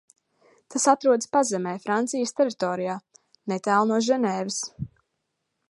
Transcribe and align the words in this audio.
Tas 0.75 0.87
atrodas 0.93 1.29
pazemē 1.35 1.73
Francijas 1.83 2.33
teritorijā, 2.39 2.97
netālu 3.53 3.93
no 3.95 4.03
Ženēvas. 4.09 4.61